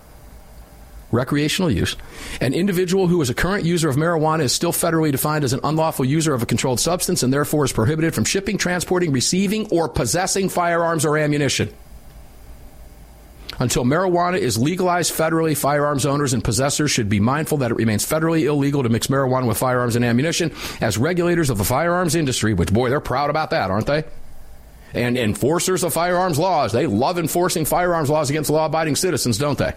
[1.10, 1.96] recreational use.
[2.40, 5.58] An individual who is a current user of marijuana is still federally defined as an
[5.64, 9.88] unlawful user of a controlled substance and therefore is prohibited from shipping, transporting, receiving, or
[9.88, 11.74] possessing firearms or ammunition.
[13.58, 18.04] Until marijuana is legalized federally, firearms owners and possessors should be mindful that it remains
[18.04, 20.52] federally illegal to mix marijuana with firearms and ammunition.
[20.80, 24.04] As regulators of the firearms industry, which, boy, they're proud about that, aren't they?
[24.92, 29.58] And enforcers of firearms laws, they love enforcing firearms laws against law abiding citizens, don't
[29.58, 29.72] they?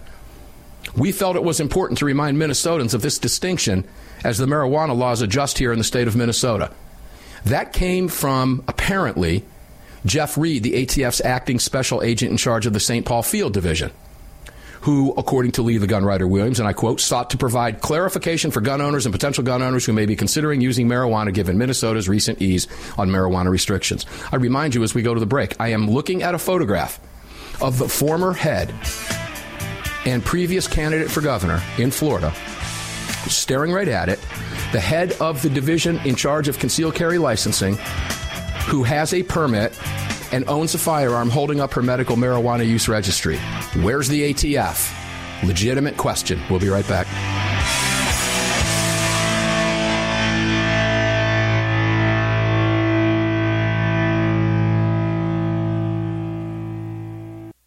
[0.95, 3.86] We felt it was important to remind Minnesotans of this distinction
[4.23, 6.71] as the marijuana laws adjust here in the state of Minnesota.
[7.45, 9.43] That came from, apparently,
[10.05, 13.05] Jeff Reed, the ATF's acting special agent in charge of the St.
[13.05, 13.91] Paul Field Division,
[14.81, 18.51] who, according to Lee the Gun Writer Williams, and I quote, sought to provide clarification
[18.51, 22.07] for gun owners and potential gun owners who may be considering using marijuana given Minnesota's
[22.07, 22.67] recent ease
[22.97, 24.05] on marijuana restrictions.
[24.31, 26.99] I remind you as we go to the break, I am looking at a photograph
[27.61, 28.73] of the former head
[30.05, 32.33] and previous candidate for governor in Florida,
[33.27, 34.19] staring right at it,
[34.71, 37.77] the head of the division in charge of concealed carry licensing,
[38.68, 39.78] who has a permit
[40.34, 43.38] and owns a firearm holding up her medical marijuana use registry.
[43.82, 44.93] Where's the ATF?
[45.43, 46.41] Legitimate question.
[46.49, 47.07] We'll be right back.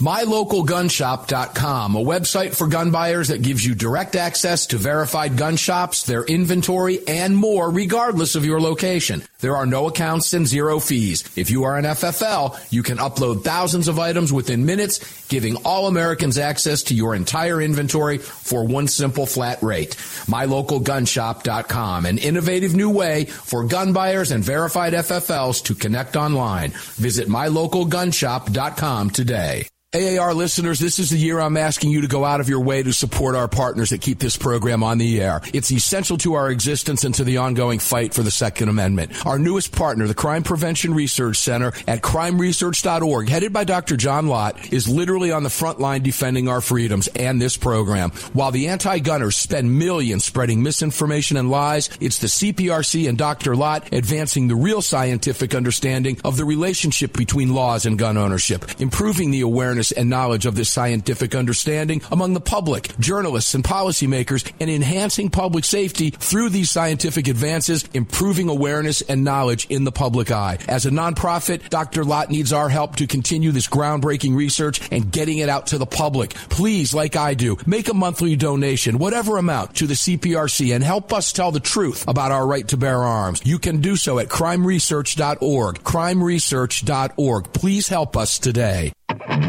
[0.00, 6.04] MyLocalGunShop.com, a website for gun buyers that gives you direct access to verified gun shops,
[6.04, 9.22] their inventory, and more, regardless of your location.
[9.40, 11.24] There are no accounts and zero fees.
[11.36, 15.86] If you are an FFL, you can upload thousands of items within minutes, giving all
[15.86, 19.96] Americans access to your entire inventory for one simple flat rate.
[20.26, 26.70] MyLocalGunShop.com, an innovative new way for gun buyers and verified FFLs to connect online.
[26.96, 29.66] Visit MyLocalGunShop.com today.
[29.92, 32.80] AAR listeners, this is the year I'm asking you to go out of your way
[32.80, 35.40] to support our partners that keep this program on the air.
[35.52, 39.10] It's essential to our existence and to the ongoing fight for the Second Amendment.
[39.30, 43.96] Our newest partner, the Crime Prevention Research Center at crimeresearch.org, headed by Dr.
[43.96, 48.10] John Lott, is literally on the front line defending our freedoms and this program.
[48.32, 53.54] While the anti-gunners spend millions spreading misinformation and lies, it's the CPRC and Dr.
[53.54, 59.30] Lott advancing the real scientific understanding of the relationship between laws and gun ownership, improving
[59.30, 64.68] the awareness and knowledge of this scientific understanding among the public, journalists, and policymakers, and
[64.68, 70.58] enhancing public safety through these scientific advances, improving awareness and knowledge in the public eye.
[70.68, 72.04] As a nonprofit, Dr.
[72.04, 75.86] Lott needs our help to continue this groundbreaking research and getting it out to the
[75.86, 76.30] public.
[76.48, 81.12] Please, like I do, make a monthly donation, whatever amount, to the CPRC and help
[81.12, 83.42] us tell the truth about our right to bear arms.
[83.44, 85.82] You can do so at crimeresearch.org.
[85.82, 87.52] Crimeresearch.org.
[87.52, 88.92] Please help us today.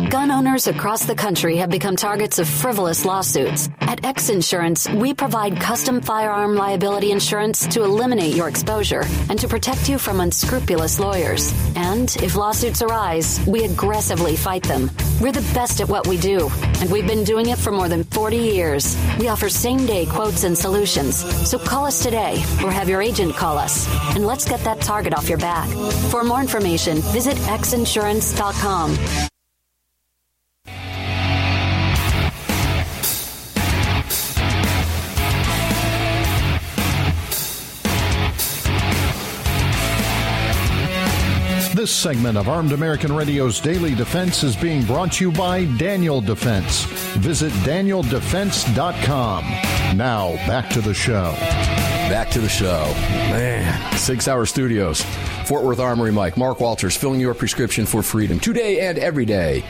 [0.10, 3.70] Gun owners across the country have become targets of frivolous lawsuits.
[3.80, 9.48] At X Insurance, we provide custom firearm liability insurance to eliminate your exposure and to
[9.48, 11.54] protect you from unscrupulous lawyers.
[11.76, 14.90] And if lawsuits arise, we aggressively fight them.
[15.22, 16.50] We're the best at what we do,
[16.80, 18.98] and we've been doing it for more than 40 years.
[19.20, 21.18] We offer same day quotes and solutions.
[21.50, 25.14] So call us today or have your agent call us, and let's get that target
[25.14, 25.70] off your back.
[26.10, 28.98] For more information, visit xinsurance.com.
[41.82, 46.22] This segment of Armed American Radio's Daily Defense is being brought to you by Daniel
[46.22, 46.84] Defense.
[47.18, 49.44] Visit danieldefense.com.
[49.98, 51.34] Now, back to the show.
[52.08, 52.84] Back to the show.
[53.32, 55.02] Man, six hour Studios,
[55.46, 59.64] Fort Worth Armory Mike, Mark Walters, filling your prescription for freedom today and every day.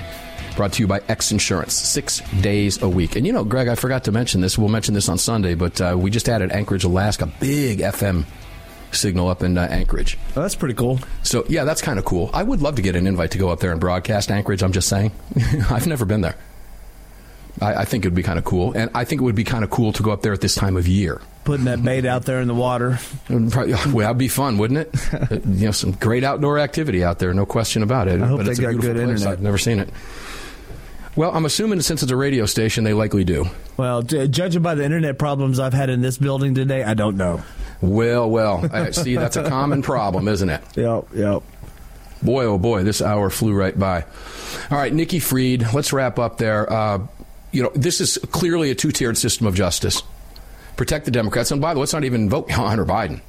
[0.57, 3.15] Brought to you by X Insurance, six days a week.
[3.15, 4.57] And you know, Greg, I forgot to mention this.
[4.57, 8.25] We'll mention this on Sunday, but uh, we just added Anchorage, Alaska, big FM
[8.93, 10.17] signal up in uh, Anchorage.
[10.35, 10.99] Oh, that's pretty cool.
[11.23, 12.29] So yeah, that's kind of cool.
[12.33, 14.63] I would love to get an invite to go up there and broadcast Anchorage.
[14.63, 15.11] I'm just saying,
[15.69, 16.35] I've never been there.
[17.59, 19.43] I, I think it would be kind of cool, and I think it would be
[19.43, 21.21] kind of cool to go up there at this time of year.
[21.43, 22.99] Putting that bait out there in the water.
[23.27, 25.45] Probably, well, that'd be fun, wouldn't it?
[25.45, 28.21] you know, some great outdoor activity out there, no question about it.
[28.21, 28.97] I hope but they got good place.
[28.97, 29.27] internet.
[29.27, 29.89] I've never seen it.
[31.15, 33.45] Well, I'm assuming since it's a radio station, they likely do.
[33.77, 37.17] Well, j- judging by the internet problems I've had in this building today, I don't
[37.17, 37.43] know.
[37.81, 40.61] Well, well, I see, that's a common problem, isn't it?
[40.75, 41.43] Yep, yep.
[42.21, 44.03] Boy, oh boy, this hour flew right by.
[44.69, 46.71] All right, Nikki Fried, let's wrap up there.
[46.71, 47.07] Uh,
[47.51, 50.03] you know, this is clearly a two tiered system of justice.
[50.77, 53.21] Protect the Democrats, and by the way, let's not even vote on Hunter Biden.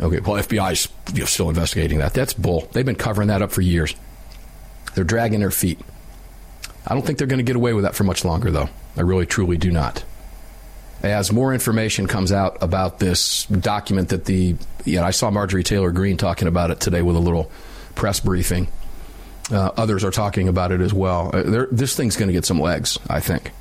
[0.00, 0.88] Okay, well, FBI's
[1.28, 2.14] still investigating that.
[2.14, 2.68] That's bull.
[2.72, 3.94] They've been covering that up for years.
[4.94, 5.78] They're dragging their feet.
[6.86, 8.68] I don't think they're going to get away with that for much longer, though.
[8.96, 10.04] I really, truly do not.
[11.02, 15.62] As more information comes out about this document that the, you know, I saw Marjorie
[15.62, 17.50] Taylor Greene talking about it today with a little
[17.94, 18.68] press briefing.
[19.50, 21.30] Uh, others are talking about it as well.
[21.34, 23.52] Uh, this thing's going to get some legs, I think.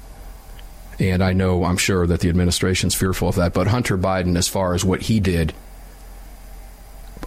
[1.00, 3.54] And I know, I'm sure that the administration's fearful of that.
[3.54, 5.54] But Hunter Biden, as far as what he did,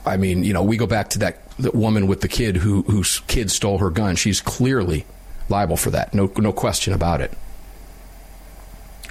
[0.04, 2.82] I mean, you know, we go back to that, that woman with the kid who
[2.82, 4.16] whose kid stole her gun.
[4.16, 5.06] She's clearly
[5.48, 6.14] liable for that.
[6.14, 7.32] No, no question about it.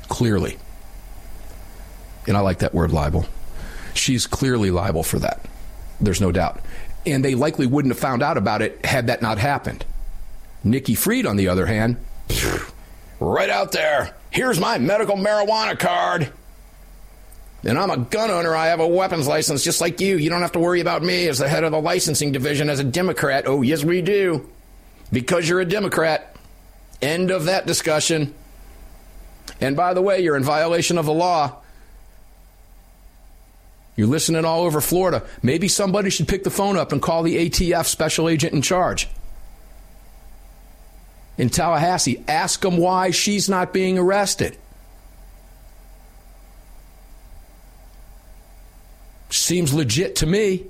[0.07, 0.57] Clearly.
[2.27, 3.25] And I like that word liable.
[3.93, 5.45] She's clearly liable for that.
[5.99, 6.61] There's no doubt.
[7.05, 9.85] And they likely wouldn't have found out about it had that not happened.
[10.63, 11.97] Nikki Fried, on the other hand,
[13.19, 14.15] right out there.
[14.29, 16.31] Here's my medical marijuana card.
[17.63, 18.55] And I'm a gun owner.
[18.55, 20.17] I have a weapons license just like you.
[20.17, 22.79] You don't have to worry about me as the head of the licensing division as
[22.79, 23.43] a Democrat.
[23.47, 24.49] Oh, yes, we do.
[25.11, 26.35] Because you're a Democrat.
[27.01, 28.33] End of that discussion.
[29.59, 31.57] And by the way, you're in violation of the law.
[33.95, 35.23] You're listening all over Florida.
[35.43, 39.09] Maybe somebody should pick the phone up and call the ATF special agent in charge
[41.37, 42.23] in Tallahassee.
[42.27, 44.57] Ask them why she's not being arrested.
[49.29, 50.65] Seems legit to me.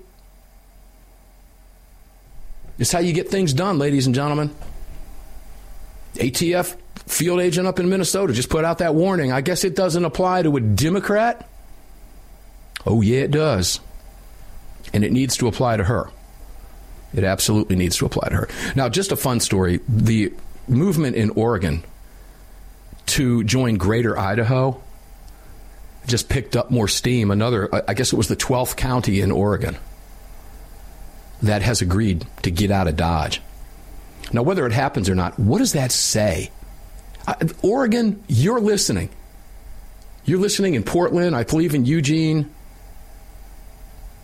[2.81, 4.49] It's how you get things done, ladies and gentlemen.
[6.15, 6.75] ATF
[7.05, 9.31] field agent up in Minnesota just put out that warning.
[9.31, 11.47] I guess it doesn't apply to a Democrat.
[12.83, 13.79] Oh, yeah, it does.
[14.93, 16.09] And it needs to apply to her.
[17.13, 18.49] It absolutely needs to apply to her.
[18.75, 19.79] Now, just a fun story.
[19.87, 20.33] The
[20.67, 21.83] movement in Oregon
[23.07, 24.81] to join Greater Idaho
[26.07, 27.29] just picked up more steam.
[27.29, 29.77] Another, I guess it was the 12th county in Oregon
[31.43, 33.41] that has agreed to get out of Dodge.
[34.33, 36.51] Now, whether it happens or not, what does that say?
[37.61, 39.09] Oregon, you're listening.
[40.25, 42.51] You're listening in Portland, I believe in Eugene,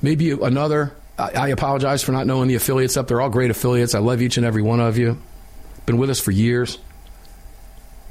[0.01, 0.95] maybe another.
[1.17, 3.07] I, I apologize for not knowing the affiliates up.
[3.07, 3.95] They're all great affiliates.
[3.95, 5.17] I love each and every one of you.
[5.85, 6.77] Been with us for years.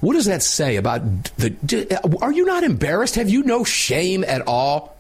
[0.00, 1.02] What does that say about
[1.36, 2.18] the?
[2.20, 3.14] Are you not embarrassed?
[3.14, 4.95] Have you no shame at all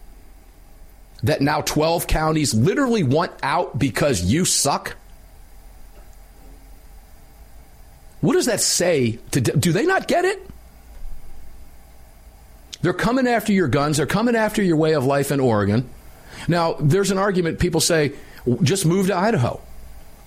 [1.22, 4.96] that now 12 counties literally want out because you suck?
[8.20, 9.18] What does that say?
[9.32, 10.48] To, do they not get it?
[12.82, 13.96] They're coming after your guns.
[13.96, 15.88] They're coming after your way of life in Oregon.
[16.48, 18.12] Now, there's an argument people say,
[18.62, 19.60] just move to Idaho.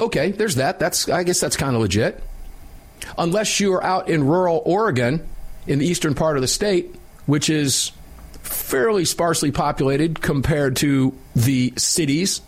[0.01, 0.79] Okay, there's that.
[0.79, 2.23] That's I guess that's kind of legit.
[3.17, 5.27] Unless you're out in rural Oregon,
[5.67, 7.91] in the eastern part of the state, which is
[8.49, 12.41] fairly sparsely populated compared to the cities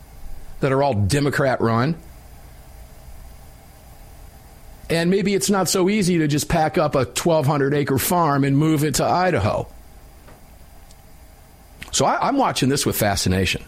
[0.59, 1.95] that are all Democrat run.
[4.89, 8.57] And maybe it's not so easy to just pack up a 1,200 acre farm and
[8.57, 9.67] move it to Idaho.
[11.91, 13.63] So I, am watching this with fascination.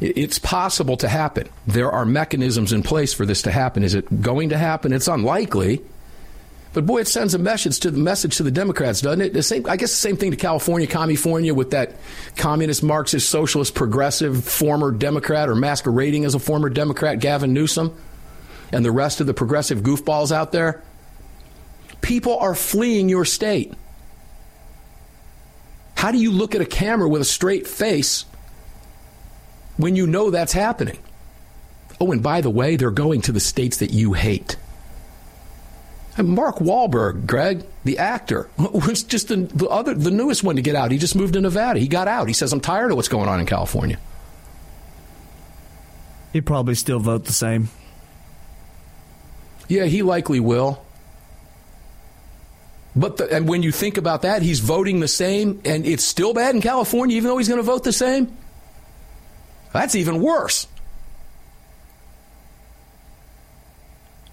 [0.00, 1.48] It's possible to happen.
[1.66, 3.82] There are mechanisms in place for this to happen.
[3.82, 4.92] Is it going to happen?
[4.92, 5.82] It's unlikely.
[6.74, 9.32] But boy, it sends a message to the message to the Democrats, doesn't it?
[9.32, 11.92] The same, I guess the same thing to California, California, with that
[12.36, 17.96] communist, Marxist, socialist, progressive former Democrat or masquerading as a former Democrat, Gavin Newsom,
[18.70, 20.82] and the rest of the progressive goofballs out there.
[22.02, 23.72] People are fleeing your state.
[25.96, 28.24] How do you look at a camera with a straight face
[29.78, 30.98] when you know that's happening?
[32.00, 34.56] Oh, and by the way, they're going to the states that you hate.
[36.18, 40.62] And Mark Wahlberg, Greg, the actor, was just the, the other, the newest one to
[40.62, 40.90] get out.
[40.90, 41.78] He just moved to Nevada.
[41.78, 42.26] He got out.
[42.26, 43.98] He says, "I'm tired of what's going on in California."
[46.32, 47.68] He'd probably still vote the same.
[49.68, 50.84] Yeah, he likely will.
[52.96, 56.34] But the, and when you think about that, he's voting the same, and it's still
[56.34, 58.36] bad in California, even though he's going to vote the same.
[59.72, 60.66] That's even worse.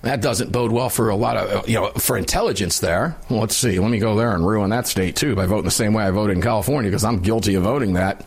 [0.06, 3.18] That doesn't bode well for a lot of you know for intelligence there.
[3.28, 3.80] Well, let's see.
[3.80, 6.12] Let me go there and ruin that state too by voting the same way I
[6.12, 8.24] voted in California because I'm guilty of voting that.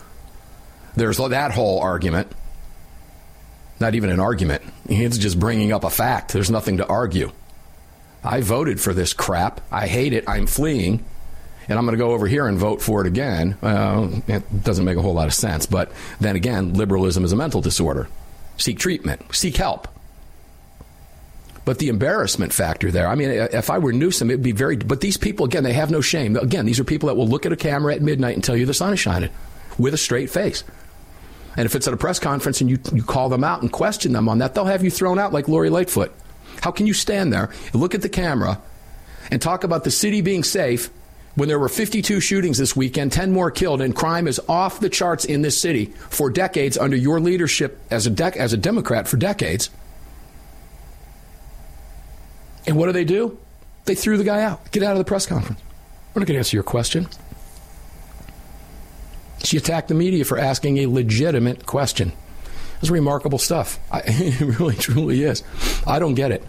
[0.97, 2.33] There's that whole argument.
[3.79, 4.64] Not even an argument.
[4.89, 6.33] It's just bringing up a fact.
[6.33, 7.31] There's nothing to argue.
[8.24, 9.61] I voted for this crap.
[9.70, 10.24] I hate it.
[10.29, 11.05] I'm fleeing.
[11.68, 13.57] And I'm going to go over here and vote for it again.
[13.62, 15.64] Uh, it doesn't make a whole lot of sense.
[15.64, 18.09] But then again, liberalism is a mental disorder.
[18.57, 19.87] Seek treatment, seek help.
[21.68, 24.76] But the embarrassment factor there, I mean, if I were Newsom, it'd be very.
[24.76, 26.34] But these people, again, they have no shame.
[26.34, 28.64] Again, these are people that will look at a camera at midnight and tell you
[28.64, 29.28] the sun is shining
[29.76, 30.64] with a straight face.
[31.58, 34.14] And if it's at a press conference and you, you call them out and question
[34.14, 36.10] them on that, they'll have you thrown out like Lori Lightfoot.
[36.62, 38.62] How can you stand there, look at the camera,
[39.30, 40.88] and talk about the city being safe
[41.34, 44.88] when there were 52 shootings this weekend, 10 more killed, and crime is off the
[44.88, 49.18] charts in this city for decades under your leadership as a, as a Democrat for
[49.18, 49.68] decades?
[52.68, 53.38] And what do they do?
[53.86, 54.70] They threw the guy out.
[54.70, 55.58] Get out of the press conference.
[56.14, 57.08] We're not going to answer your question.
[59.42, 62.12] She attacked the media for asking a legitimate question.
[62.80, 63.80] It's remarkable stuff.
[63.90, 65.42] I, it really, truly is.
[65.86, 66.44] I don't get it.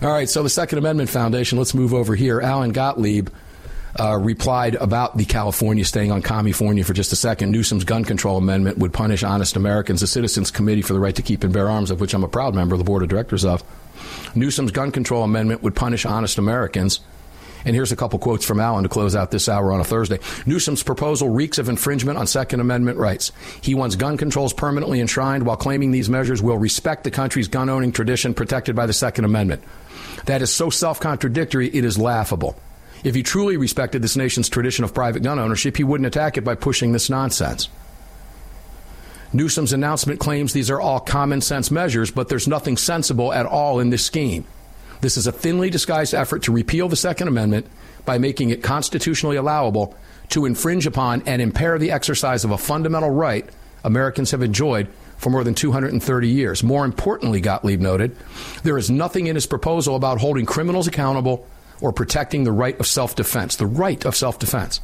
[0.00, 2.40] All right, so the Second Amendment Foundation, let's move over here.
[2.40, 3.30] Alan Gottlieb
[3.98, 7.50] uh, replied about the California staying on California for just a second.
[7.50, 10.00] Newsom's gun control amendment would punish honest Americans.
[10.00, 12.28] The Citizens Committee for the Right to Keep and Bear Arms, of which I'm a
[12.28, 13.64] proud member of the board of directors of,
[14.34, 17.00] Newsom's gun control amendment would punish honest Americans.
[17.64, 20.20] And here's a couple quotes from Alan to close out this hour on a Thursday.
[20.46, 23.32] Newsom's proposal reeks of infringement on Second Amendment rights.
[23.60, 27.68] He wants gun controls permanently enshrined while claiming these measures will respect the country's gun
[27.68, 29.64] owning tradition protected by the Second Amendment.
[30.26, 32.56] That is so self contradictory, it is laughable.
[33.02, 36.44] If he truly respected this nation's tradition of private gun ownership, he wouldn't attack it
[36.44, 37.68] by pushing this nonsense.
[39.36, 43.78] Newsom's announcement claims these are all common sense measures, but there's nothing sensible at all
[43.78, 44.46] in this scheme.
[45.00, 47.66] This is a thinly disguised effort to repeal the Second Amendment
[48.04, 49.94] by making it constitutionally allowable
[50.30, 53.48] to infringe upon and impair the exercise of a fundamental right
[53.84, 56.62] Americans have enjoyed for more than 230 years.
[56.62, 58.16] More importantly, Gottlieb noted,
[58.64, 61.46] there is nothing in his proposal about holding criminals accountable
[61.80, 63.56] or protecting the right of self defense.
[63.56, 64.80] The right of self defense.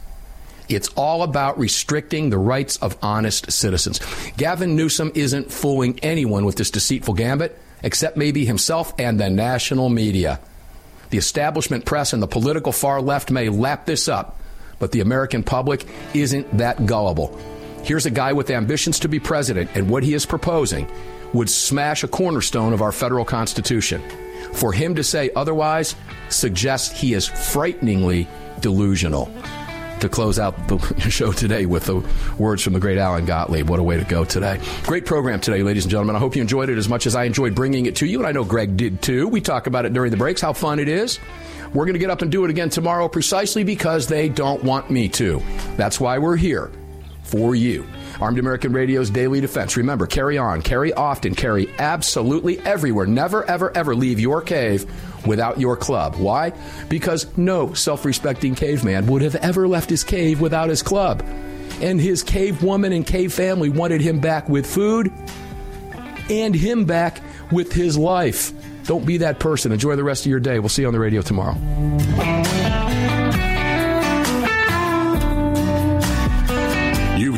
[0.75, 4.01] It's all about restricting the rights of honest citizens.
[4.37, 9.89] Gavin Newsom isn't fooling anyone with this deceitful gambit, except maybe himself and the national
[9.89, 10.41] media.
[11.11, 14.39] The establishment press and the political far left may lap this up,
[14.79, 17.39] but the American public isn't that gullible.
[17.85, 20.91] Here's a guy with ambitions to be president, and what he is proposing
[21.33, 24.03] would smash a cornerstone of our federal Constitution.
[24.53, 25.97] For him to say otherwise
[26.29, 28.29] suggests he is frighteningly
[28.61, 29.31] delusional
[30.03, 30.79] to close out the
[31.11, 32.05] show today with the
[32.39, 33.69] words from the great Alan Gottlieb.
[33.69, 34.61] What a way to go today.
[34.85, 36.17] Great program today, ladies and gentlemen.
[36.17, 38.27] I hope you enjoyed it as much as I enjoyed bringing it to you, and
[38.27, 39.29] I know Greg did too.
[39.29, 41.19] We talk about it during the breaks, how fun it is.
[41.73, 44.91] We're going to get up and do it again tomorrow precisely because they don't want
[44.91, 45.43] me to.
[45.77, 46.71] That's why we're here
[47.23, 47.87] for you.
[48.21, 49.77] Armed American Radio's Daily Defense.
[49.77, 53.07] Remember, carry on, carry often, carry absolutely everywhere.
[53.07, 54.85] Never, ever, ever leave your cave
[55.27, 56.17] without your club.
[56.17, 56.53] Why?
[56.89, 61.25] Because no self respecting caveman would have ever left his cave without his club.
[61.81, 65.13] And his cave woman and cave family wanted him back with food
[66.31, 67.21] and him back
[67.51, 68.53] with his life.
[68.85, 69.73] Don't be that person.
[69.73, 70.59] Enjoy the rest of your day.
[70.59, 71.57] We'll see you on the radio tomorrow.